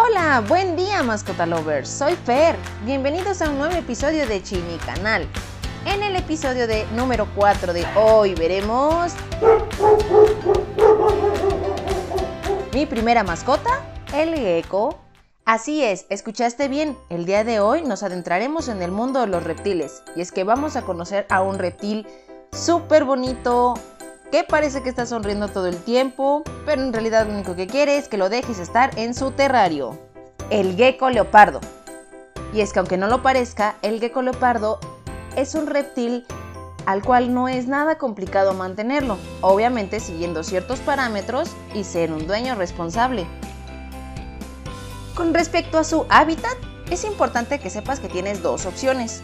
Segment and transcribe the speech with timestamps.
[0.00, 2.54] Hola, buen día mascota lovers, soy Fer.
[2.84, 5.26] Bienvenidos a un nuevo episodio de Chini Canal.
[5.86, 9.12] En el episodio de número 4 de hoy veremos
[12.72, 13.70] mi primera mascota,
[14.14, 15.00] el gecko.
[15.44, 19.42] Así es, escuchaste bien, el día de hoy nos adentraremos en el mundo de los
[19.42, 22.06] reptiles y es que vamos a conocer a un reptil
[22.52, 23.74] súper bonito,
[24.30, 27.96] que parece que está sonriendo todo el tiempo, pero en realidad lo único que quiere
[27.96, 29.98] es que lo dejes estar en su terrario.
[30.50, 31.60] El gecko leopardo.
[32.52, 34.80] Y es que aunque no lo parezca, el gecko leopardo
[35.36, 36.26] es un reptil
[36.86, 42.54] al cual no es nada complicado mantenerlo, obviamente siguiendo ciertos parámetros y ser un dueño
[42.54, 43.26] responsable.
[45.14, 46.56] Con respecto a su hábitat,
[46.90, 49.20] es importante que sepas que tienes dos opciones.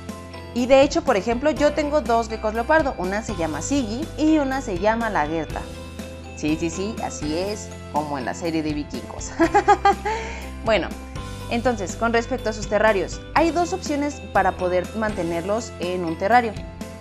[0.54, 2.94] Y de hecho, por ejemplo, yo tengo dos geckos leopardo.
[2.98, 5.60] Una se llama Siggy y una se llama Lagerta.
[6.36, 9.32] Sí, sí, sí, así es, como en la serie de vikingos.
[10.64, 10.88] bueno,
[11.50, 16.52] entonces, con respecto a sus terrarios, hay dos opciones para poder mantenerlos en un terrario.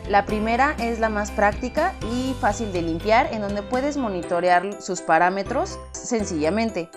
[0.09, 5.01] La primera es la más práctica y fácil de limpiar, en donde puedes monitorear sus
[5.01, 6.89] parámetros sencillamente.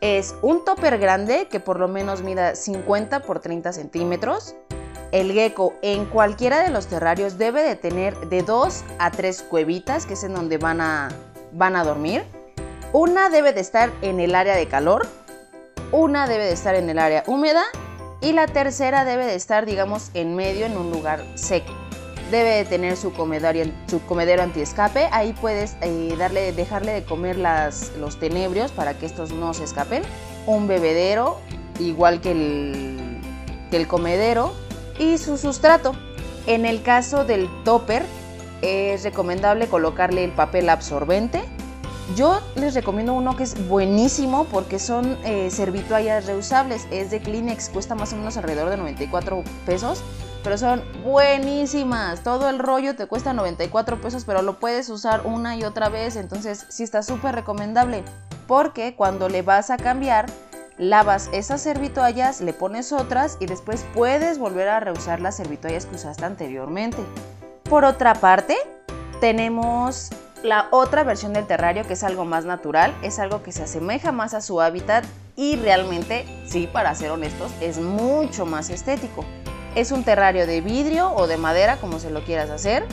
[0.00, 4.54] Es un topper grande que por lo menos mida 50 por 30 centímetros,
[5.14, 10.06] el gecko en cualquiera de los terrarios debe de tener de 2 a 3 cuevitas,
[10.06, 11.08] que es en donde van a,
[11.52, 12.24] van a dormir.
[12.92, 15.06] Una debe de estar en el área de calor,
[15.92, 17.62] una debe de estar en el área húmeda
[18.20, 21.72] y la tercera debe de estar, digamos, en medio en un lugar seco.
[22.32, 27.36] Debe de tener su, comedero, su comedero antiescape, ahí puedes eh, darle, dejarle de comer
[27.36, 30.02] las, los tenebrios para que estos no se escapen.
[30.46, 31.38] Un bebedero,
[31.78, 33.20] igual que el,
[33.70, 34.63] que el comedero,
[34.98, 35.94] y su sustrato.
[36.46, 38.04] En el caso del topper
[38.62, 41.42] es recomendable colocarle el papel absorbente.
[42.16, 45.50] Yo les recomiendo uno que es buenísimo porque son eh,
[46.26, 46.86] reusables.
[46.90, 50.02] Es de Kleenex, cuesta más o menos alrededor de 94 pesos,
[50.42, 52.22] pero son buenísimas.
[52.22, 56.16] Todo el rollo te cuesta 94 pesos, pero lo puedes usar una y otra vez.
[56.16, 58.04] Entonces sí está súper recomendable
[58.46, 60.26] porque cuando le vas a cambiar
[60.78, 65.96] lavas esas servitoallas, le pones otras y después puedes volver a reusar las servitoallas que
[65.96, 66.98] usaste anteriormente.
[67.64, 68.56] Por otra parte,
[69.20, 70.10] tenemos
[70.42, 74.12] la otra versión del terrario que es algo más natural, es algo que se asemeja
[74.12, 75.04] más a su hábitat
[75.36, 79.24] y realmente, sí, para ser honestos, es mucho más estético.
[79.74, 82.86] Es un terrario de vidrio o de madera, como se lo quieras hacer.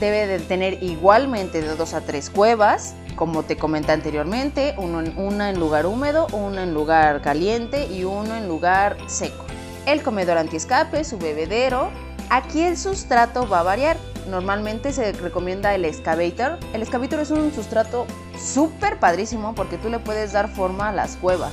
[0.00, 5.50] Debe de tener igualmente de 2 a 3 cuevas, como te comenté anteriormente, uno una
[5.50, 9.44] en lugar húmedo, una en lugar caliente y uno en lugar seco.
[9.86, 11.90] El comedor antiescape, su bebedero.
[12.30, 13.96] Aquí el sustrato va a variar.
[14.28, 16.58] Normalmente se recomienda el excavator.
[16.72, 18.06] El excavator es un sustrato
[18.38, 21.52] súper padrísimo porque tú le puedes dar forma a las cuevas.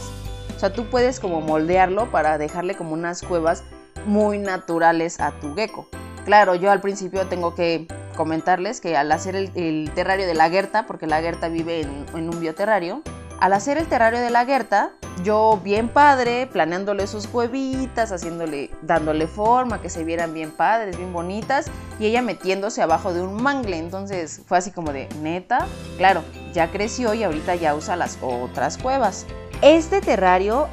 [0.55, 3.63] O sea, tú puedes como moldearlo para dejarle como unas cuevas
[4.05, 5.87] muy naturales a tu gecko.
[6.23, 10.85] Claro, yo al principio tengo que comentarles que al hacer el, terrario de la Gerta,
[10.85, 13.01] porque la Gerta vive en, un bioterrario,
[13.39, 14.91] al hacer el terrario de la Gerta,
[15.23, 21.11] yo bien padre, planeándole sus cuevitas, haciéndole, dándole forma, que se vieran bien padres, bien
[21.11, 21.65] bonitas,
[21.99, 23.77] y ella metiéndose abajo de un mangle.
[23.77, 25.67] Entonces fue así como de neta.
[25.97, 26.23] Claro,
[26.53, 29.25] ya creció y ahorita ya usa las otras cuevas.
[29.61, 30.67] Este terrario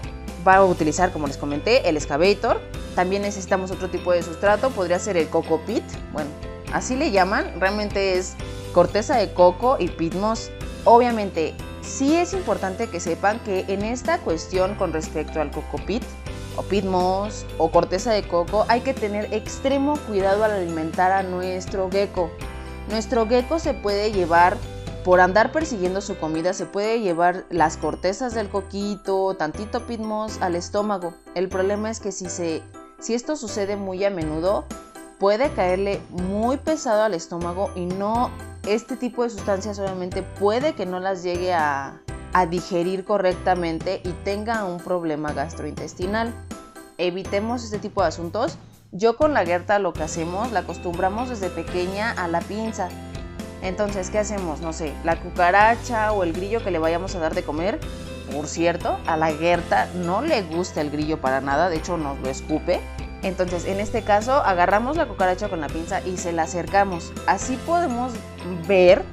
[0.46, 2.60] va a utilizar, como les comenté, el excavator.
[2.94, 5.84] También necesitamos otro tipo de sustrato, podría ser el coco pit.
[6.12, 6.30] Bueno,
[6.72, 8.34] así le llaman, realmente es
[8.72, 10.50] corteza de coco y pitmos.
[10.84, 16.02] Obviamente, sí es importante que sepan que en esta cuestión con respecto al coco pit
[16.56, 21.90] o pitmos o corteza de coco hay que tener extremo cuidado al alimentar a nuestro
[21.90, 22.30] gecko.
[22.90, 24.56] Nuestro gecko se puede llevar
[25.04, 30.54] por andar persiguiendo su comida se puede llevar las cortezas del coquito, tantito pitmos al
[30.54, 31.14] estómago.
[31.34, 32.62] El problema es que si se
[33.00, 34.66] si esto sucede muy a menudo,
[35.18, 38.30] puede caerle muy pesado al estómago y no,
[38.66, 42.00] este tipo de sustancias obviamente puede que no las llegue a,
[42.50, 46.32] digerir correctamente y tenga un problema gastrointestinal.
[46.96, 48.58] Evitemos este tipo de asuntos.
[48.92, 52.90] Yo con la Gerta lo que hacemos, la acostumbramos desde pequeña a la pinza.
[53.60, 54.60] Entonces, ¿qué hacemos?
[54.60, 57.80] No sé, la cucaracha o el grillo que le vayamos a dar de comer.
[58.32, 62.20] Por cierto, a la Gerta no le gusta el grillo para nada, de hecho nos
[62.20, 62.80] lo escupe.
[63.22, 67.12] Entonces, en este caso, agarramos la cucaracha con la pinza y se la acercamos.
[67.26, 68.12] Así podemos
[68.66, 69.04] ver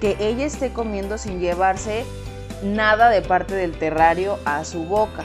[0.00, 2.04] que ella esté comiendo sin llevarse
[2.62, 5.24] nada de parte del terrario a su boca.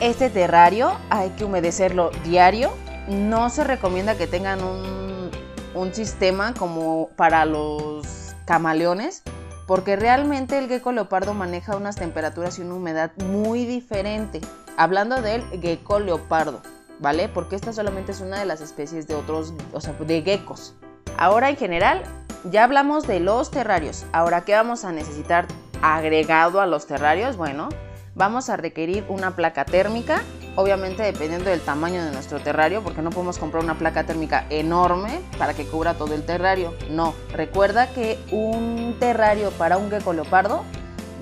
[0.00, 2.72] Este terrario hay que humedecerlo diario.
[3.08, 5.30] No se recomienda que tengan un,
[5.74, 9.22] un sistema como para los camaleones
[9.66, 14.40] porque realmente el gecko leopardo maneja unas temperaturas y una humedad muy diferente.
[14.76, 16.62] Hablando del gecko leopardo,
[17.02, 17.28] ¿vale?
[17.28, 20.74] Porque esta solamente es una de las especies de otros, o sea, de geckos.
[21.18, 22.04] Ahora en general,
[22.50, 24.06] ya hablamos de los terrarios.
[24.12, 25.46] Ahora, ¿qué vamos a necesitar
[25.82, 27.36] agregado a los terrarios?
[27.36, 27.68] Bueno,
[28.14, 30.22] vamos a requerir una placa térmica,
[30.54, 35.20] obviamente dependiendo del tamaño de nuestro terrario, porque no podemos comprar una placa térmica enorme
[35.38, 36.72] para que cubra todo el terrario.
[36.88, 40.62] No, recuerda que un terrario para un gecko leopardo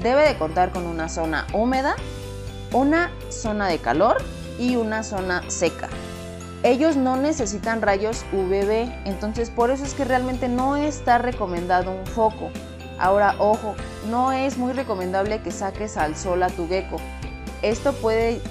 [0.02, 1.96] debe de contar con una zona húmeda,
[2.72, 4.18] una zona de calor
[4.60, 5.88] y una zona seca.
[6.62, 12.06] Ellos no necesitan rayos UVB, entonces por eso es que realmente no está recomendado un
[12.06, 12.50] foco.
[12.98, 13.74] Ahora, ojo,
[14.10, 16.98] no es muy recomendable que saques al sol a tu gecko.
[17.62, 18.42] Esto puede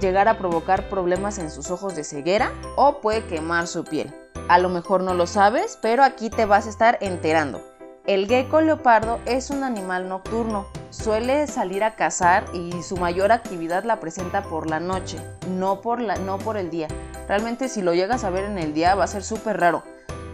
[0.00, 4.14] llegar a provocar problemas en sus ojos de ceguera o puede quemar su piel.
[4.48, 7.60] A lo mejor no lo sabes, pero aquí te vas a estar enterando.
[8.08, 13.84] El gecko leopardo es un animal nocturno, suele salir a cazar y su mayor actividad
[13.84, 15.18] la presenta por la noche,
[15.50, 16.88] no por, la, no por el día.
[17.28, 19.82] Realmente si lo llegas a ver en el día va a ser súper raro.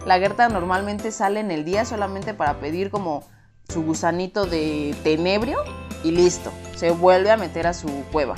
[0.05, 3.25] La Gerta normalmente sale en el día solamente para pedir como
[3.67, 5.57] su gusanito de tenebrio
[6.01, 8.35] y listo, se vuelve a meter a su cueva.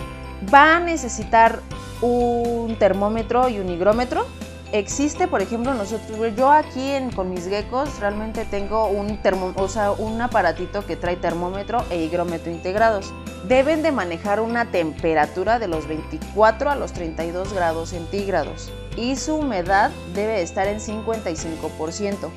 [0.52, 1.60] Va a necesitar
[2.02, 4.26] un termómetro y un higrómetro
[4.72, 9.92] existe, por ejemplo, nosotros, yo aquí con mis geckos realmente tengo un, termo, o sea,
[9.92, 13.14] un aparatito que trae termómetro e higrómetro integrados.
[13.48, 19.36] Deben de manejar una temperatura de los 24 a los 32 grados centígrados y su
[19.36, 22.30] humedad debe estar en 55%.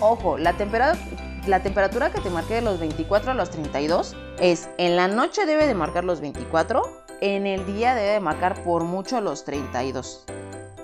[0.00, 0.98] Ojo, la temperatura,
[1.46, 5.44] la temperatura que te marqué de los 24 a los 32 es en la noche
[5.44, 6.82] debe de marcar los 24,
[7.20, 10.24] en el día debe de marcar por mucho los 32.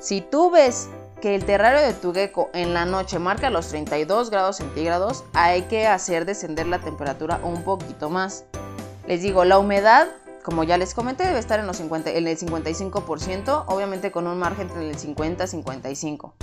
[0.00, 0.88] Si tú ves
[1.20, 5.62] que el terrario de tu gecko en la noche marca los 32 grados centígrados, hay
[5.62, 8.44] que hacer descender la temperatura un poquito más.
[9.08, 10.06] Les digo, la humedad,
[10.44, 14.38] como ya les comenté, debe estar en, los 50, en el 55%, obviamente con un
[14.38, 16.34] margen entre el 50 y 55.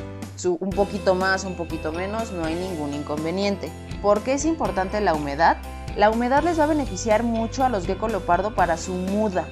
[0.60, 3.72] un poquito más, un poquito menos, no hay ningún inconveniente.
[4.02, 5.57] ¿Por qué es importante la humedad?
[5.96, 9.48] La humedad les va a beneficiar mucho a los gecko leopardo para su muda,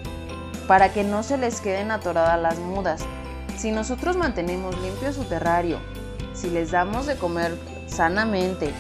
[0.68, 3.06] para que no se les queden atoradas las mudas.
[3.58, 5.80] Si nosotros mantenemos limpio su terrario,
[6.34, 7.58] si les damos de comer
[7.88, 8.74] sanamente,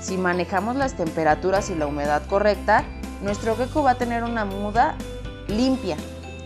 [0.00, 2.84] si manejamos las temperaturas y la humedad correcta,
[3.22, 4.96] nuestro gecko va a tener una muda
[5.48, 5.96] limpia.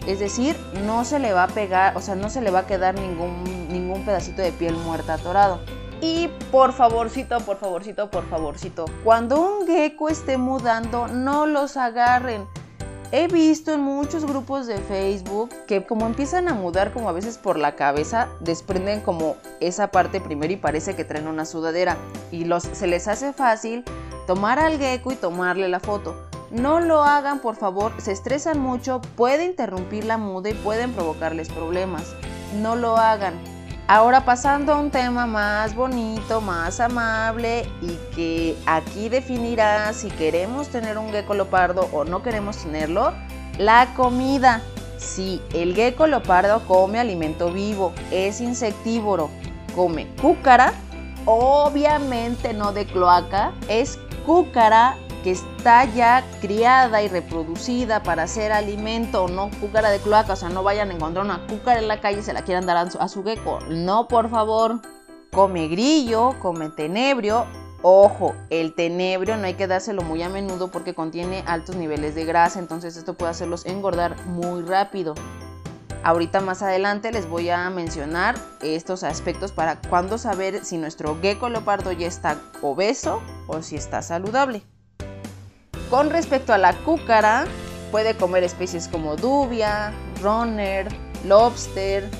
[0.07, 2.67] Es decir, no se le va a pegar, o sea, no se le va a
[2.67, 5.61] quedar ningún, ningún pedacito de piel muerta atorado.
[6.01, 12.47] Y por favorcito, por favorcito, por favorcito, cuando un gecko esté mudando, no los agarren
[13.13, 17.39] He visto en muchos grupos de Facebook que como empiezan a mudar como a veces
[17.39, 21.97] por la cabeza, desprenden como esa parte primero y parece que traen una sudadera
[22.33, 23.85] y los, se les hace fácil
[24.27, 26.17] tomar al gecko y tomarle la foto.
[26.51, 31.49] No lo hagan, por favor, se estresan mucho, puede interrumpir la muda y pueden provocarles
[31.49, 32.15] problemas.
[32.61, 33.56] No lo hagan.
[33.89, 40.69] Ahora pasando a un tema más bonito, más amable y que aquí definirá si queremos
[40.69, 43.13] tener un gecko leopardo o no queremos tenerlo,
[43.59, 44.61] la comida.
[44.99, 49.31] Si el gecko leopardo come alimento vivo, es insectívoro,
[49.77, 50.73] come cúcara,
[51.25, 54.97] obviamente no de cloaca, es cúcara
[55.27, 60.51] que está ya criada y reproducida para hacer alimento, no cúcara de cloaca, o sea,
[60.51, 62.89] no vayan a encontrar una cúcara en la calle y se la quieran dar a
[62.89, 63.59] su, a su gecko.
[63.69, 64.81] No, por favor.
[65.33, 67.45] Come grillo, come tenebrio.
[67.83, 72.25] Ojo, el tenebrio no hay que dárselo muy a menudo porque contiene altos niveles de
[72.25, 75.15] grasa, entonces esto puede hacerlos engordar muy rápido.
[76.05, 81.49] Ahorita más adelante les voy a mencionar estos aspectos para cuándo saber si nuestro gecko
[81.49, 84.63] leopardo ya está obeso o si está saludable.
[85.91, 87.47] Con respecto a la cúcara,
[87.93, 90.89] puede comer especies como dubia, runner,
[91.25, 92.11] lobster.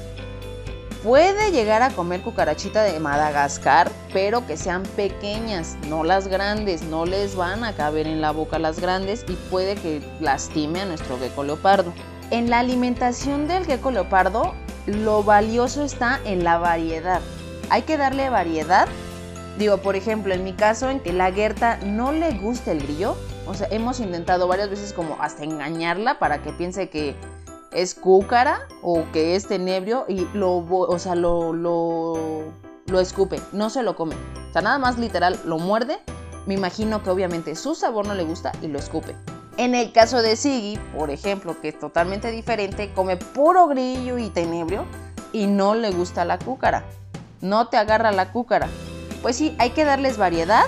[1.03, 7.07] Puede llegar a comer cucarachita de Madagascar, pero que sean pequeñas, no las grandes, no
[7.07, 11.19] les van a caber en la boca las grandes y puede que lastime a nuestro
[11.19, 11.93] gecko leopardo.
[12.31, 14.55] En la alimentación del gecko leopardo,
[14.87, 17.21] lo valioso está en la variedad.
[17.71, 18.89] Hay que darle variedad.
[19.59, 23.17] Digo, por ejemplo, en mi caso, en que la Gerta no le gusta el grillo,
[23.47, 27.15] o sea, hemos intentado varias veces como hasta engañarla para que piense que
[27.73, 32.45] es cúcara o que es tenebrio y lo, o sea, lo, lo,
[32.87, 34.15] lo escupe, no se lo come.
[34.49, 35.99] O sea, nada más literal lo muerde.
[36.47, 39.15] Me imagino que obviamente su sabor no le gusta y lo escupe.
[39.57, 44.29] En el caso de Siggy, por ejemplo, que es totalmente diferente, come puro grillo y
[44.31, 44.85] tenebrio
[45.33, 46.85] y no le gusta la cúcara.
[47.41, 48.69] No te agarra la cúcara.
[49.23, 50.65] Pues sí, hay que darles variedad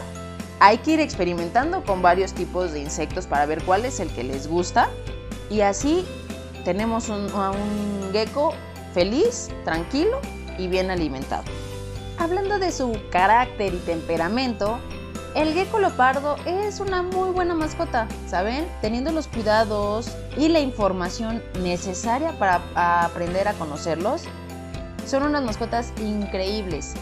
[0.61, 4.25] hay que ir experimentando con varios tipos de insectos para ver cuál es el que
[4.25, 4.89] les gusta.
[5.51, 6.05] Y así
[6.65, 8.53] tenemos un, un gecko
[8.93, 10.21] feliz, tranquilo
[10.59, 11.45] y bien alimentado.
[12.19, 14.79] Hablando de su carácter y temperamento,
[15.35, 18.67] el gecko leopardo es una muy buena mascota, ¿saben?
[18.81, 22.61] Teniendo los cuidados y la información necesaria para
[23.05, 24.25] aprender a conocerlos,
[25.07, 26.95] son unas mascotas increíbles.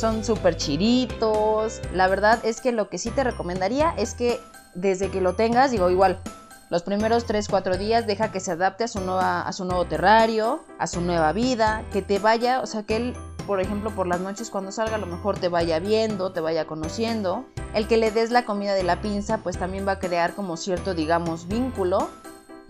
[0.00, 1.82] Son súper chiritos.
[1.92, 4.40] La verdad es que lo que sí te recomendaría es que
[4.74, 6.22] desde que lo tengas, digo igual,
[6.70, 10.64] los primeros 3-4 días deja que se adapte a su, nueva, a su nuevo terrario,
[10.78, 13.14] a su nueva vida, que te vaya, o sea, que él,
[13.46, 16.66] por ejemplo, por las noches cuando salga a lo mejor te vaya viendo, te vaya
[16.66, 17.44] conociendo.
[17.74, 20.56] El que le des la comida de la pinza, pues también va a crear como
[20.56, 22.08] cierto, digamos, vínculo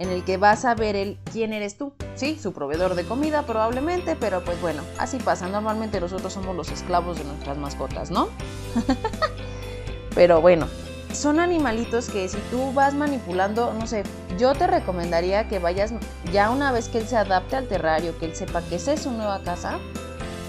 [0.01, 1.93] en el que vas a ver el quién eres tú.
[2.15, 5.47] Sí, su proveedor de comida probablemente, pero pues bueno, así pasa.
[5.47, 8.31] Normalmente nosotros somos los esclavos de nuestras mascotas, ¿no?
[10.15, 10.67] pero bueno,
[11.13, 14.05] son animalitos que si tú vas manipulando, no sé,
[14.39, 15.93] yo te recomendaría que vayas
[16.33, 19.11] ya una vez que él se adapte al terrario, que él sepa que es su
[19.11, 19.79] nueva casa,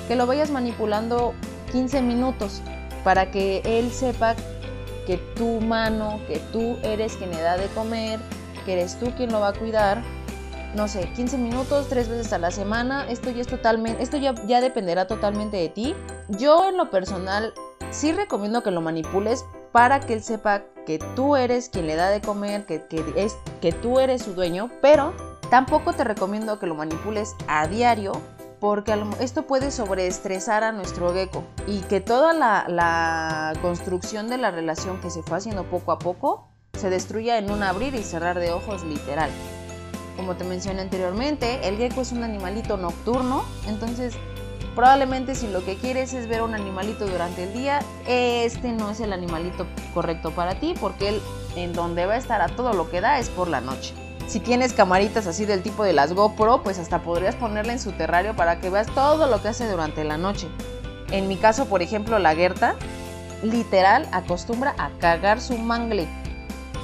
[0.08, 1.34] que lo vayas manipulando
[1.74, 2.62] 15 minutos
[3.03, 4.36] para que él sepa
[5.05, 8.22] que tu mano, que tú eres quien le da de comer,
[8.65, 10.01] que eres tú quien lo va a cuidar,
[10.75, 14.62] no sé, 15 minutos, tres veces a la semana, esto ya es totalmente, esto ya,
[14.62, 15.96] dependerá totalmente de ti.
[16.30, 17.53] Yo en lo personal
[17.89, 22.10] sí recomiendo que lo manipules para que él sepa que tú eres quien le da
[22.10, 22.84] de comer, que,
[23.15, 25.13] es, que tú eres su dueño, pero
[25.50, 28.13] tampoco te recomiendo que lo manipules a diario
[28.60, 35.01] porque esto puede sobreestresar a nuestro gecko y que toda la construcción de la relación
[35.01, 38.51] que se fue haciendo poco a poco se destruya en un abrir y cerrar de
[38.51, 39.30] ojos literal.
[40.16, 44.16] Como te mencioné anteriormente, el gecko es un animalito nocturno, entonces
[44.75, 49.00] probablemente si lo que quieres es ver un animalito durante el día, este no es
[49.00, 51.22] el animalito correcto para ti porque él
[51.56, 53.94] en donde va a estar a todo lo que da es por la noche.
[54.28, 57.92] Si tienes camaritas así del tipo de las GoPro, pues hasta podrías ponerla en su
[57.92, 60.48] terrario para que veas todo lo que hace durante la noche.
[61.12, 62.75] En mi caso, por ejemplo, la Gerta,
[63.44, 66.08] literal acostumbra a cagar su mangle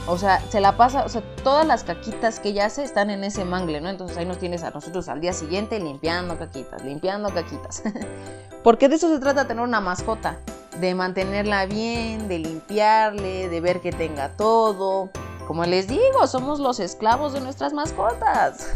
[0.08, 3.26] o sea, se la pasa, o sea, todas las caquitas que ella hace están en
[3.26, 3.90] ese mangle, ¿no?
[3.90, 7.84] Entonces ahí nos tienes a nosotros al día siguiente limpiando caquitas, limpiando caquitas.
[8.64, 10.40] Porque de eso se trata tener una mascota,
[10.80, 15.10] de mantenerla bien, de limpiarle, de ver que tenga todo.
[15.46, 18.70] Como les digo, somos los esclavos de nuestras mascotas.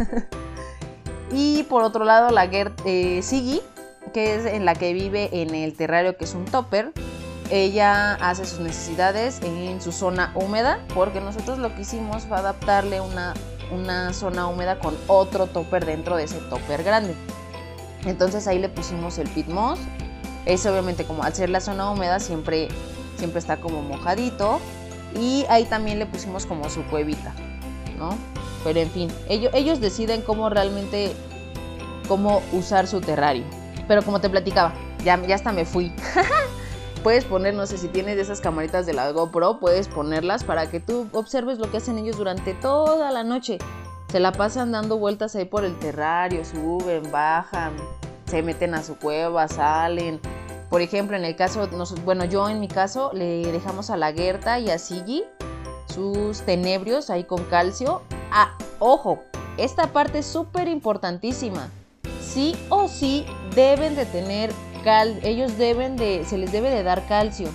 [1.31, 3.21] y por otro lado, la Gert eh,
[4.13, 6.91] que es en la que vive en el terrario que es un topper
[7.51, 13.01] ella hace sus necesidades en su zona húmeda, porque nosotros lo que hicimos fue adaptarle
[13.01, 13.33] una,
[13.71, 17.13] una zona húmeda con otro topper dentro de ese topper grande.
[18.05, 19.79] Entonces ahí le pusimos el pit moss.
[20.45, 22.69] Es obviamente como al ser la zona húmeda siempre,
[23.17, 24.59] siempre está como mojadito.
[25.19, 27.33] Y ahí también le pusimos como su cuevita,
[27.97, 28.15] ¿no?
[28.63, 31.13] Pero en fin, ellos, ellos deciden cómo realmente,
[32.07, 33.43] cómo usar su terrario.
[33.89, 35.91] Pero como te platicaba, ya, ya hasta me fui.
[37.03, 40.79] Puedes poner, no sé si tienes esas camaritas de la GoPro, puedes ponerlas para que
[40.79, 43.57] tú observes lo que hacen ellos durante toda la noche.
[44.11, 47.73] Se la pasan dando vueltas ahí por el terrario, suben, bajan,
[48.25, 50.19] se meten a su cueva, salen.
[50.69, 51.67] Por ejemplo, en el caso,
[52.05, 55.23] bueno, yo en mi caso le dejamos a la Gerta y a Sigi
[55.87, 58.03] sus tenebrios ahí con calcio.
[58.31, 59.23] Ah, ojo,
[59.57, 61.67] esta parte es súper importantísima.
[62.21, 64.51] Sí o sí deben de tener
[65.23, 67.49] ellos deben de, se les debe de dar calcio.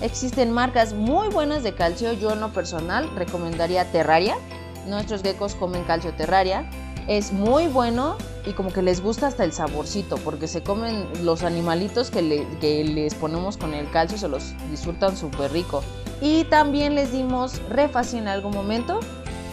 [0.00, 4.36] Existen marcas muy buenas de calcio, yo en lo personal recomendaría Terraria.
[4.86, 6.68] Nuestros geckos comen calcio Terraria.
[7.06, 11.42] Es muy bueno y como que les gusta hasta el saborcito, porque se comen los
[11.42, 15.82] animalitos que, les ponemos con el calcio, se los disfrutan súper rico.
[16.22, 19.00] Y también les dimos Refasi en algún momento.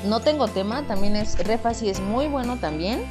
[0.05, 3.03] No tengo tema, también es Refasi es muy bueno también.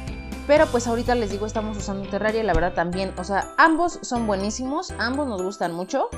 [0.47, 4.25] Pero pues ahorita les digo, estamos usando Terraria la verdad también, o sea, ambos son
[4.25, 6.09] buenísimos, ambos nos gustan mucho.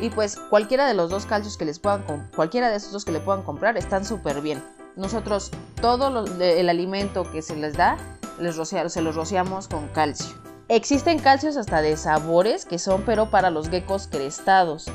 [0.00, 2.04] Y pues cualquiera de los dos calcios que les puedan,
[2.36, 4.62] cualquiera de esos dos que le puedan comprar están súper bien.
[4.96, 5.50] Nosotros
[5.80, 7.96] todo el alimento que se les da,
[8.38, 10.36] les se los rociamos con calcio.
[10.68, 14.90] Existen calcios hasta de sabores que son pero para los geckos crestados.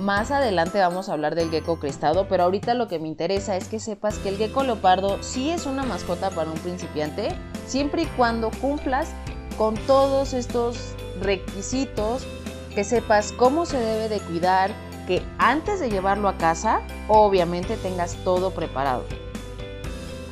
[0.00, 3.68] Más adelante vamos a hablar del gecko crestado, pero ahorita lo que me interesa es
[3.68, 7.28] que sepas que el gecko leopardo sí es una mascota para un principiante,
[7.66, 9.08] siempre y cuando cumplas
[9.56, 12.26] con todos estos requisitos,
[12.74, 14.72] que sepas cómo se debe de cuidar,
[15.06, 19.04] que antes de llevarlo a casa, obviamente tengas todo preparado.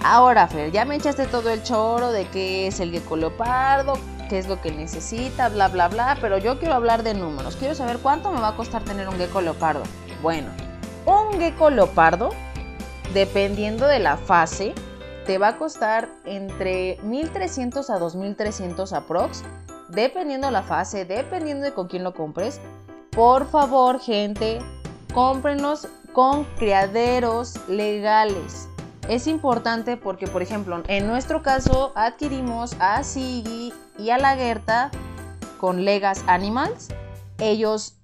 [0.04, 3.92] Ahora, Fer, ya me echaste todo el choro de qué es el gecko leopardo,
[4.28, 7.54] qué es lo que necesita, bla, bla, bla, pero yo quiero hablar de números.
[7.56, 9.84] Quiero saber cuánto me va a costar tener un gecko leopardo.
[10.20, 10.48] Bueno,
[11.06, 12.30] un gecko leopardo,
[13.14, 14.74] dependiendo de la fase,
[15.26, 19.42] te va a costar entre 1300 a 2300 aprox,
[19.88, 22.60] dependiendo la fase, dependiendo de con quién lo compres.
[23.10, 24.58] Por favor, gente,
[25.12, 28.68] cómprenlos con criaderos legales.
[29.08, 34.90] Es importante porque, por ejemplo, en nuestro caso adquirimos a Sigi y a la Gerta
[35.58, 36.88] con Legas Animals.
[37.38, 37.94] Ellos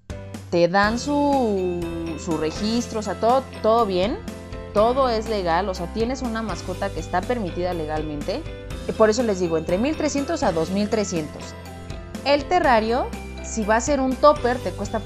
[0.49, 4.17] te dan su, su registro, o sea, todo, todo bien,
[4.73, 8.41] todo es legal, o sea, tienes una mascota que está permitida legalmente.
[8.87, 11.41] Y por eso les digo, entre 1300 a 2300.
[12.25, 13.07] El terrario,
[13.43, 15.01] si va a ser un topper, te cuesta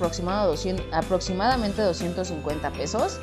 [0.92, 3.20] aproximadamente 250 pesos.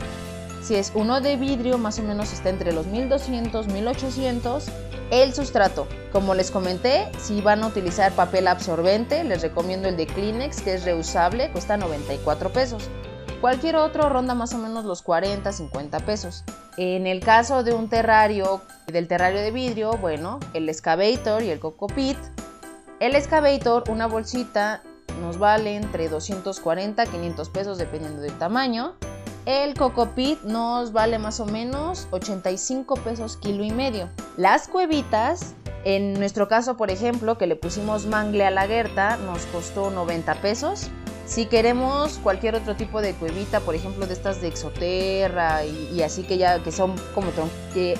[0.62, 4.66] Si es uno de vidrio, más o menos está entre los 1200, 1800.
[5.10, 10.06] El sustrato, como les comenté, si van a utilizar papel absorbente, les recomiendo el de
[10.06, 12.88] Kleenex, que es reusable, cuesta 94 pesos.
[13.40, 16.44] Cualquier otro ronda más o menos los 40, 50 pesos.
[16.76, 21.58] En el caso de un terrario, del terrario de vidrio, bueno, el excavator y el
[21.58, 22.18] cocopit.
[23.00, 24.82] El excavator, una bolsita,
[25.20, 28.94] nos vale entre 240 500 pesos dependiendo del tamaño.
[29.46, 34.08] El Cocopit nos vale más o menos 85 pesos kilo y medio.
[34.36, 35.54] Las cuevitas,
[35.84, 40.34] en nuestro caso por ejemplo, que le pusimos mangle a la Gerta, nos costó 90
[40.42, 40.90] pesos.
[41.30, 46.24] Si queremos cualquier otro tipo de cuevita, por ejemplo de estas de Exoterra y, así
[46.24, 47.28] que ya que son como
[47.72, 47.96] que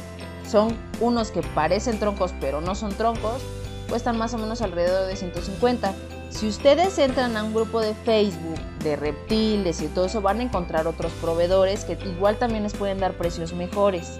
[0.51, 3.41] son unos que parecen troncos pero no son troncos,
[3.89, 5.95] cuestan más o menos alrededor de 150.
[6.31, 10.43] Si ustedes entran a un grupo de Facebook de reptiles y todo eso, van a
[10.43, 14.19] encontrar otros proveedores que igual también les pueden dar precios mejores.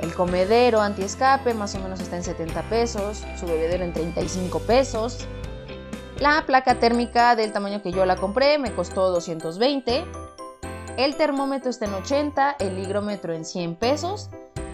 [0.00, 5.26] El comedero anti-escape más o menos está en 70 pesos, su bebedero en 35 pesos.
[6.22, 10.04] La placa térmica del tamaño que yo la compré me costó 220.
[10.96, 14.30] El termómetro está en 80, el higrómetro en 100 pesos.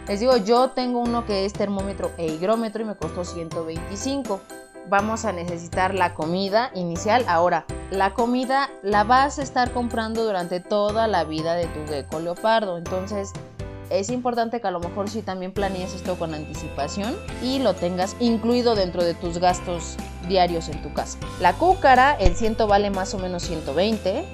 [0.07, 4.43] Les digo, yo tengo uno que es termómetro e higrómetro y me costó 125
[4.91, 7.25] vamos a necesitar la comida inicial.
[7.29, 12.21] Ahora, la comida la vas a estar comprando durante toda la vida de tu gecko
[12.21, 12.79] leopardo.
[12.79, 13.33] Entonces,
[13.91, 18.17] es importante que a lo mejor si también planees esto con anticipación y lo tengas
[18.21, 19.97] incluido dentro de tus gastos
[20.29, 21.19] diarios en tu casa.
[21.41, 24.25] La cúcara, el ciento vale más o menos 120.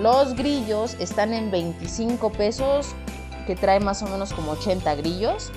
[0.00, 2.94] Los grillos están en 25 pesos,
[3.46, 5.50] que trae más o menos como 80 grillos.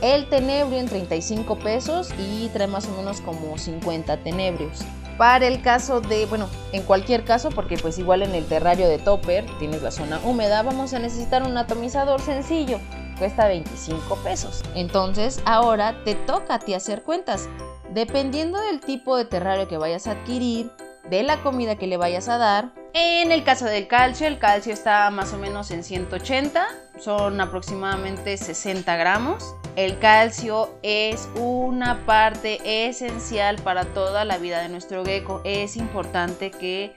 [0.00, 4.80] El tenebrio en 35 pesos y trae más o menos como 50 tenebrios.
[5.18, 8.98] Para el caso de, bueno, en cualquier caso, porque pues igual en el terrario de
[8.98, 12.78] topper tienes la zona húmeda, vamos a necesitar un atomizador sencillo.
[13.18, 14.62] Cuesta 25 pesos.
[14.74, 17.48] Entonces ahora te toca a ti hacer cuentas.
[17.94, 20.70] Dependiendo del tipo de terrario que vayas a adquirir,
[21.08, 22.72] de la comida que le vayas a dar.
[22.98, 26.66] En el caso del calcio, el calcio está más o menos en 180,
[26.98, 29.54] son aproximadamente 60 gramos.
[29.76, 35.42] El calcio es una parte esencial para toda la vida de nuestro gecko.
[35.44, 36.94] Es importante que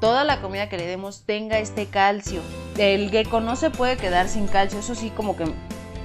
[0.00, 2.42] toda la comida que le demos tenga este calcio.
[2.78, 5.46] El gecko no se puede quedar sin calcio, eso sí como que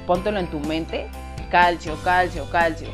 [0.07, 1.07] póntelo en tu mente.
[1.51, 2.89] Calcio, calcio, calcio.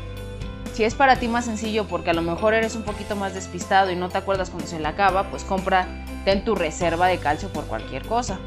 [0.74, 3.90] Si es para ti más sencillo porque a lo mejor eres un poquito más despistado
[3.90, 5.86] y no te acuerdas cuando se le acaba, pues compra,
[6.24, 8.38] ten tu reserva de calcio por cualquier cosa.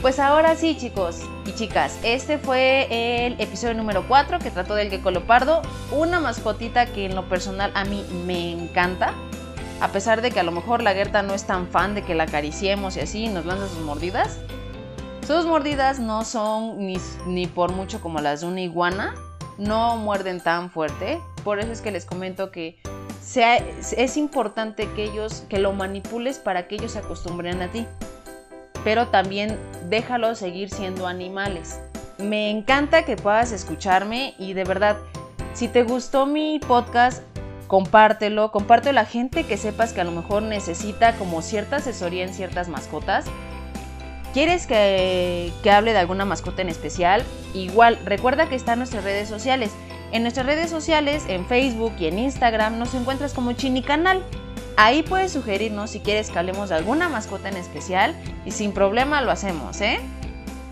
[0.00, 2.86] Pues ahora sí, chicos y chicas, este fue
[3.26, 7.72] el episodio número 4 que trató del gecko leopardo, una mascotita que en lo personal
[7.74, 9.12] a mí me encanta,
[9.80, 12.14] a pesar de que a lo mejor la Gerta no es tan fan de que
[12.14, 14.38] la acariciemos y así nos lanza sus mordidas.
[15.26, 19.16] Sus mordidas no son ni, ni por mucho como las de una iguana,
[19.58, 22.78] no muerden tan fuerte, por eso es que les comento que
[23.36, 27.86] es importante que ellos, que lo manipules para que ellos se acostumbren a ti
[28.84, 31.80] pero también déjalo seguir siendo animales.
[32.18, 34.96] Me encanta que puedas escucharme y de verdad,
[35.54, 37.22] si te gustó mi podcast,
[37.66, 42.24] compártelo, compártelo a la gente que sepas que a lo mejor necesita como cierta asesoría
[42.24, 43.26] en ciertas mascotas.
[44.32, 47.24] ¿Quieres que, que hable de alguna mascota en especial?
[47.54, 49.70] Igual, recuerda que están nuestras redes sociales.
[50.10, 54.24] En nuestras redes sociales, en Facebook y en Instagram, nos encuentras como Chini Canal.
[54.76, 58.14] Ahí puedes sugerirnos si quieres que hablemos de alguna mascota en especial
[58.46, 60.00] y sin problema lo hacemos, ¿eh?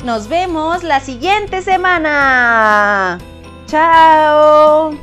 [0.05, 3.19] Nos vemos la siguiente semana.
[3.67, 4.97] ¡Chao!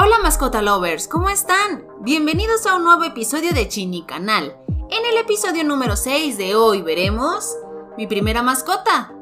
[0.00, 1.86] Hola mascota lovers, ¿cómo están?
[2.00, 4.56] Bienvenidos a un nuevo episodio de Chini Canal.
[4.90, 7.54] En el episodio número 6 de hoy veremos
[7.98, 9.12] mi primera mascota,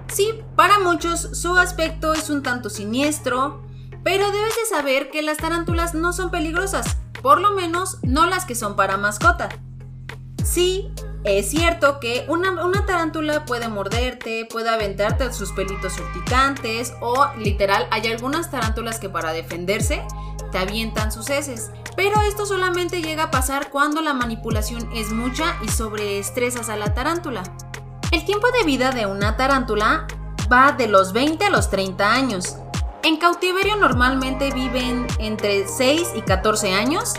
[0.07, 3.64] Sí, para muchos su aspecto es un tanto siniestro,
[4.05, 8.44] Pero debes de saber que las tarántulas no son peligrosas, por lo menos no las
[8.44, 9.49] que son para mascota.
[10.44, 10.88] Sí,
[11.25, 17.88] es cierto que una, una, tarántula puede morderte, puede aventarte sus pelitos urticantes o literal
[17.90, 20.07] hay algunas tarántulas que para defenderse
[20.53, 21.72] te avientan sus heces.
[21.96, 26.94] Pero esto solamente llega a pasar cuando la manipulación es mucha y sobreestresas a la
[26.94, 27.42] tarántula.
[28.12, 30.06] El tiempo de vida de una tarántula
[30.52, 32.56] va de los 20 a los 30 años.
[33.02, 37.14] En cautiverio normalmente viven entre 6 y 14 años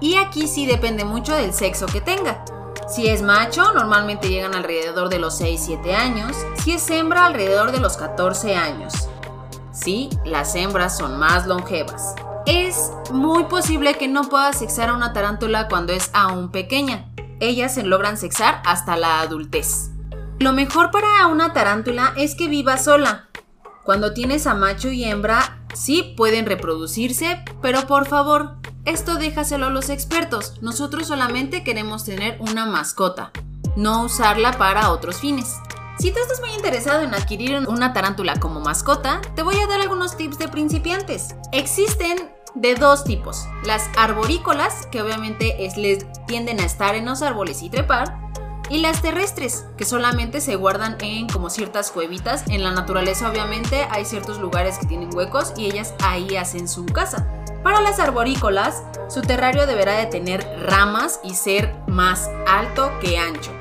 [0.00, 2.44] y aquí sí depende mucho del sexo que tenga.
[2.88, 6.36] Si es macho, normalmente llegan alrededor de los 6-7 años.
[6.62, 9.08] Si es hembra, alrededor de los 14 años.
[9.72, 12.14] Sí, las hembras son más longevas.
[12.46, 17.06] Es muy posible que no puedas sexar a una tarántula cuando es aún pequeña.
[17.40, 19.90] Ellas se logran sexar hasta la adultez.
[20.40, 23.28] Lo mejor para una tarántula es que viva sola.
[23.82, 29.70] Cuando tienes a macho y hembra, sí pueden reproducirse, pero por favor, esto déjaselo a
[29.70, 30.60] los expertos.
[30.60, 33.30] Nosotros solamente queremos tener una mascota,
[33.76, 35.56] no usarla para otros fines.
[35.98, 39.80] Si tú estás muy interesado en adquirir una tarántula como mascota, te voy a dar
[39.80, 41.36] algunos tips de principiantes.
[41.52, 43.46] Existen de dos tipos.
[43.64, 48.18] Las arborícolas, que obviamente es, les tienden a estar en los árboles y trepar,
[48.70, 52.44] y las terrestres, que solamente se guardan en como ciertas cuevitas.
[52.48, 56.86] En la naturaleza obviamente hay ciertos lugares que tienen huecos y ellas ahí hacen su
[56.86, 57.28] casa.
[57.62, 63.52] Para las arborícolas, su terrario deberá de tener ramas y ser más alto que ancho.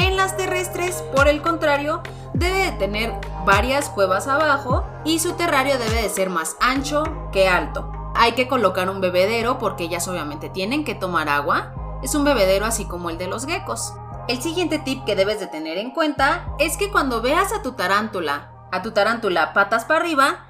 [0.00, 2.00] En las terrestres, por el contrario,
[2.32, 3.12] debe de tener
[3.44, 7.92] varias cuevas abajo y su terrario debe de ser más ancho que alto.
[8.14, 11.74] Hay que colocar un bebedero porque ellas obviamente tienen que tomar agua.
[12.02, 13.92] Es un bebedero así como el de los geckos.
[14.26, 17.72] El siguiente tip que debes de tener en cuenta es que cuando veas a tu
[17.72, 20.46] tarántula, a tu tarántula patas para arriba,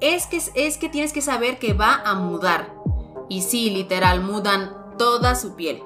[0.00, 2.72] es que, es que tienes que saber que va a mudar.
[3.28, 5.82] Y sí, literal, mudan toda su piel.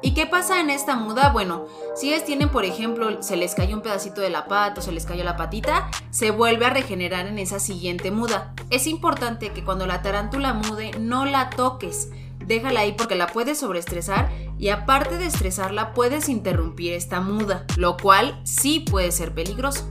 [0.00, 1.30] ¿Y qué pasa en esta muda?
[1.30, 4.84] Bueno, si ellas tienen, por ejemplo, se les cayó un pedacito de la pata o
[4.84, 8.54] se les cayó la patita, se vuelve a regenerar en esa siguiente muda.
[8.70, 13.58] Es importante que cuando la tarántula mude no la toques, déjala ahí porque la puedes
[13.58, 19.88] sobreestresar y aparte de estresarla puedes interrumpir esta muda, lo cual sí puede ser peligroso.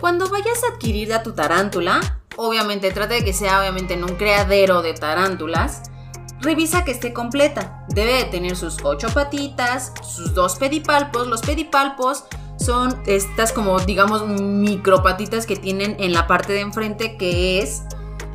[0.00, 4.16] Cuando vayas a adquirir a tu tarántula, obviamente trata de que sea obviamente en un
[4.16, 5.82] criadero de tarántulas.
[6.40, 7.84] Revisa que esté completa.
[7.88, 11.26] Debe de tener sus ocho patitas, sus dos pedipalpos.
[11.26, 12.24] Los pedipalpos
[12.56, 17.82] son estas como digamos micropatitas que tienen en la parte de enfrente que es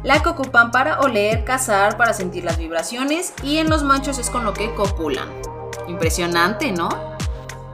[0.04, 4.30] la que ocupan para oler, cazar, para sentir las vibraciones y en los machos es
[4.30, 5.30] con lo que copulan.
[5.88, 6.90] Impresionante, ¿no?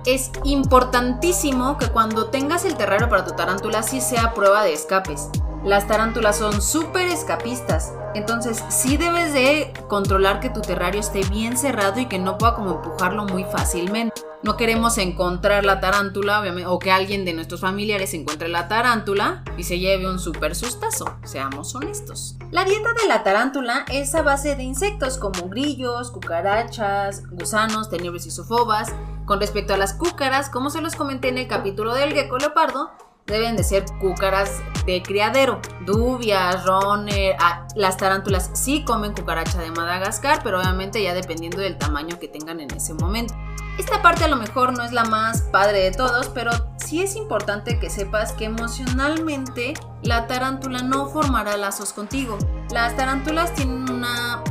[0.05, 5.29] Es importantísimo que cuando tengas el terrario para tu tarántula sí sea prueba de escapes.
[5.63, 11.56] Las tarántulas son súper escapistas, entonces sí debes de controlar que tu terrario esté bien
[11.56, 14.19] cerrado y que no pueda como empujarlo muy fácilmente.
[14.41, 19.63] No queremos encontrar la tarántula o que alguien de nuestros familiares encuentre la tarántula y
[19.63, 22.38] se lleve un súper sustazo, seamos honestos.
[22.50, 28.26] La dieta de la tarántula es a base de insectos como grillos, cucarachas, gusanos, tenebres
[28.26, 28.91] y sofobas.
[29.26, 32.89] Con respecto a las cúcaras, como se los comenté en el capítulo del gecko leopardo,
[33.31, 35.61] deben de ser cúcaras de criadero.
[35.85, 41.77] Dubias, roner, ah, las tarántulas sí comen cucaracha de Madagascar, pero obviamente ya dependiendo del
[41.77, 43.33] tamaño que tengan en ese momento.
[43.77, 47.15] Esta parte a lo mejor no es la más padre de todos, pero sí es
[47.15, 52.37] importante que sepas que emocionalmente la tarántula no formará lazos contigo.
[52.69, 54.43] Las tarántulas tienen una,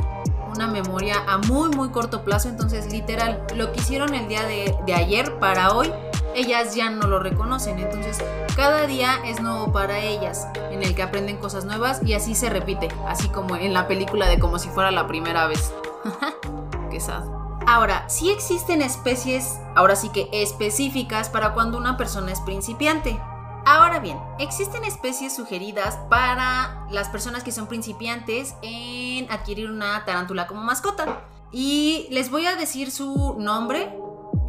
[0.53, 4.75] una memoria a muy muy corto plazo, entonces literal, lo que hicieron el día de,
[4.85, 5.91] de ayer para hoy
[6.35, 7.79] ellas ya no lo reconocen.
[7.79, 8.17] Entonces,
[8.55, 12.49] cada día es nuevo para ellas, en el que aprenden cosas nuevas y así se
[12.49, 15.73] repite, así como en la película de como si fuera la primera vez.
[16.91, 17.23] Qué sad.
[17.67, 23.19] Ahora, sí existen especies, ahora sí que específicas para cuando una persona es principiante.
[23.65, 30.47] Ahora bien, existen especies sugeridas para las personas que son principiantes en adquirir una tarántula
[30.47, 31.21] como mascota.
[31.51, 33.95] Y les voy a decir su nombre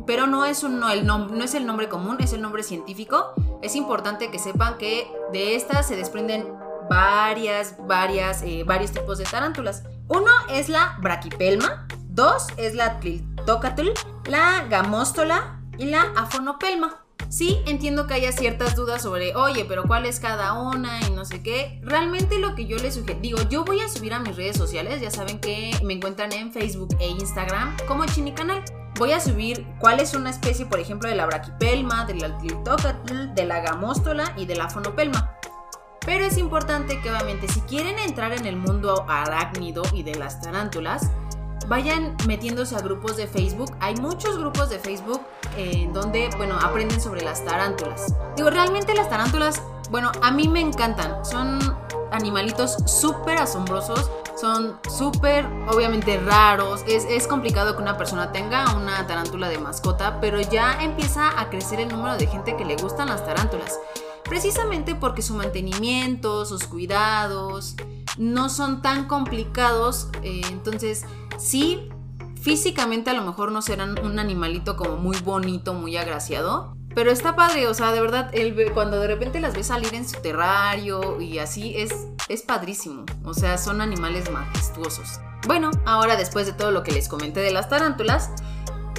[0.06, 3.34] pero no es, un, no, el no es el nombre común, es el nombre científico.
[3.62, 6.46] Es importante que sepan que de estas se desprenden
[6.88, 9.84] varias, varias, eh, varios tipos de tarántulas.
[10.08, 13.88] Uno es la braquipelma, dos es la tliltocatl,
[14.26, 16.98] la gamóstola y la afonopelma.
[17.28, 21.24] Sí, entiendo que haya ciertas dudas sobre, oye, pero cuál es cada una y no
[21.24, 21.80] sé qué.
[21.82, 25.00] Realmente lo que yo les sugiero, digo, yo voy a subir a mis redes sociales,
[25.00, 28.62] ya saben que me encuentran en Facebook e Instagram como Chini Canal
[28.96, 33.34] voy a subir cuál es una especie, por ejemplo, de la braquipelma, de la tliltocatl,
[33.34, 35.36] de la gamóstola y de la fonopelma.
[36.04, 40.40] Pero es importante que obviamente si quieren entrar en el mundo arácnido y de las
[40.40, 41.10] tarántulas,
[41.68, 43.74] vayan metiéndose a grupos de Facebook.
[43.80, 45.20] Hay muchos grupos de Facebook
[45.56, 48.14] en donde, bueno, aprenden sobre las tarántulas.
[48.36, 51.24] Digo, realmente las tarántulas, bueno, a mí me encantan.
[51.24, 51.60] Son
[52.10, 54.10] animalitos súper asombrosos.
[54.36, 56.82] Son súper, obviamente, raros.
[56.86, 61.50] Es, es, complicado que una persona tenga una tarántula de mascota, pero ya empieza a
[61.50, 63.78] crecer el número de gente que le gustan las tarántulas.
[64.24, 67.76] Precisamente porque su mantenimiento, sus cuidados,
[68.16, 70.08] no son tan complicados.
[70.22, 71.04] Eh, entonces,
[71.38, 71.90] sí,
[72.40, 76.76] físicamente a lo mejor no serán un animalito como muy bonito, muy agraciado.
[76.94, 80.08] Pero está padre, o sea, de verdad, el, cuando de repente las ves salir en
[80.08, 81.92] su terrario y así, es,
[82.28, 83.04] es padrísimo.
[83.24, 85.20] O sea, son animales majestuosos.
[85.46, 88.30] Bueno, ahora después de todo lo que les comenté de las tarántulas,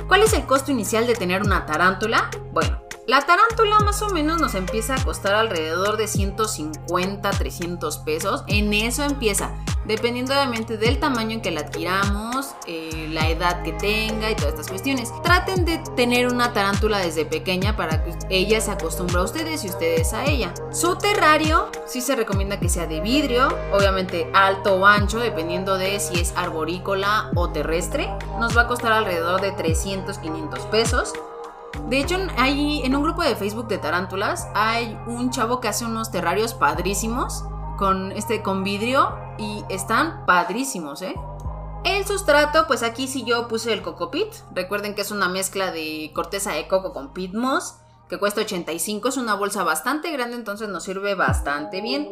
[0.08, 2.30] ¿cuál es el costo inicial de tener una tarántula?
[2.52, 8.44] Bueno, la tarántula más o menos nos empieza a costar alrededor de 150, 300 pesos.
[8.48, 9.52] En eso empieza,
[9.86, 14.52] dependiendo obviamente del tamaño en que la adquiramos, eh, la edad que tenga y todas
[14.52, 15.12] estas cuestiones.
[15.24, 19.70] Traten de tener una tarántula desde pequeña para que ella se acostumbre a ustedes y
[19.70, 20.54] ustedes a ella.
[20.72, 26.00] Su terrario sí se recomienda que sea de vidrio, obviamente alto o ancho, dependiendo de
[26.00, 28.10] si es arborícola o terrestre.
[28.40, 31.14] Nos va a costar alrededor de 300, 500 pesos.
[31.90, 35.86] De hecho, hay, en un grupo de Facebook de tarántulas hay un chavo que hace
[35.86, 37.44] unos terrarios padrísimos
[37.78, 41.16] con, este, con vidrio y están padrísimos, ¿eh?
[41.84, 44.28] El sustrato, pues aquí sí yo puse el cocopit.
[44.54, 47.76] Recuerden que es una mezcla de corteza de coco con pit moss,
[48.08, 49.10] que cuesta 85.
[49.10, 52.10] Es una bolsa bastante grande, entonces nos sirve bastante bien.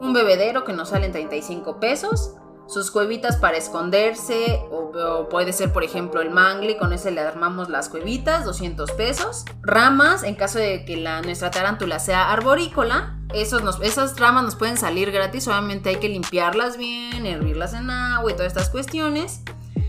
[0.00, 2.34] Un bebedero que nos sale en 35 pesos
[2.66, 7.68] sus cuevitas para esconderse o, puede ser por ejemplo el mangle, con ese le armamos
[7.68, 9.44] las cuevitas, 200 pesos.
[9.62, 14.76] Ramas, en caso de que la, nuestra tarántula sea arborícola, esos esas ramas nos pueden
[14.76, 19.40] salir gratis, obviamente hay que limpiarlas bien, hervirlas en agua y todas estas cuestiones.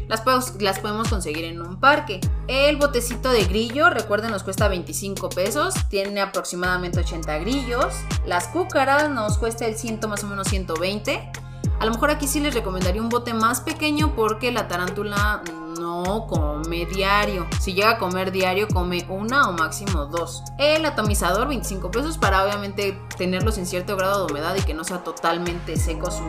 [0.07, 0.23] Las,
[0.59, 2.19] las, podemos conseguir en un parque.
[2.47, 5.73] El botecito de grillo, recuerden, nos cuesta 25 pesos.
[5.89, 7.87] Tiene aproximadamente 80 grillos.
[8.25, 11.31] Las cúcaras nos cuesta el ciento más o menos 120.
[11.79, 15.41] A lo mejor aquí sí les recomendaría un bote más pequeño porque la tarántula
[15.79, 17.47] no come diario.
[17.59, 20.43] Si llega a comer diario, come una o máximo dos.
[20.57, 24.83] El atomizador, 25 pesos para obviamente tenerlos en cierto grado de humedad y que no
[24.83, 26.23] sea totalmente seco su,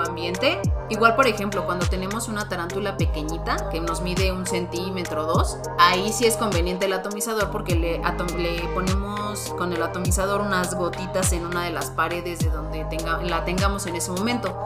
[0.00, 0.60] ambiente.
[0.88, 5.58] Igual, por ejemplo, cuando tenemos una tarántula pequeñita que nos mide un centímetro o dos,
[5.78, 8.00] ahí sí es conveniente el atomizador porque le,
[8.74, 12.86] ponemos con el atomizador unas gotitas en una de las paredes de donde
[13.24, 14.56] la tengamos en ese momento.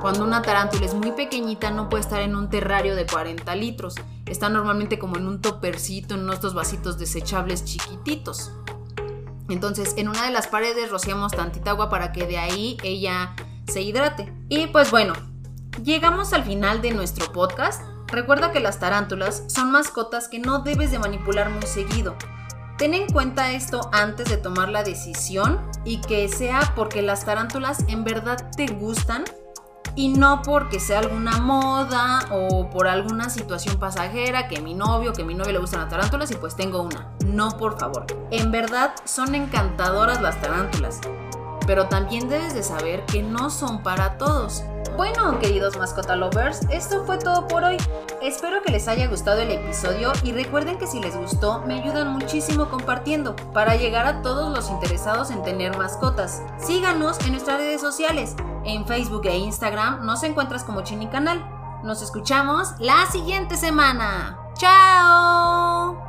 [0.00, 3.96] Cuando una tarántula es muy pequeñita no puede estar en un terrario de 40 litros.
[4.26, 8.52] Está normalmente como en un topercito, en estos vasitos desechables chiquititos.
[9.48, 13.34] Entonces, en una de las paredes rociamos tantita agua para que de ahí ella
[13.68, 14.32] se hidrate.
[14.48, 15.14] Y pues bueno,
[15.82, 17.82] llegamos al final de nuestro podcast.
[18.08, 22.16] Recuerda que las tarántulas son mascotas que no debes de manipular muy seguido.
[22.78, 27.84] Ten en cuenta esto antes de tomar la decisión y que sea porque las tarántulas
[27.88, 29.24] en verdad te gustan
[29.96, 35.24] y no porque sea alguna moda o por alguna situación pasajera que mi novio, que
[35.24, 37.10] mi novio le gustan las tarántulas y pues tengo una.
[37.26, 38.06] No, por favor.
[38.30, 41.00] En verdad son encantadoras las tarántulas
[41.68, 44.64] pero también debes de saber que no son para todos.
[44.96, 47.76] Bueno, queridos mascota lovers, esto fue todo por hoy.
[48.22, 52.08] Espero que les haya gustado el episodio y recuerden que si les gustó me ayudan
[52.08, 56.42] muchísimo compartiendo para llegar a todos los interesados en tener mascotas.
[56.56, 58.34] Síganos en nuestras redes sociales.
[58.64, 61.44] En Facebook e Instagram nos encuentras como Chini Canal.
[61.84, 64.38] Nos escuchamos la siguiente semana.
[64.54, 66.07] ¡Chao!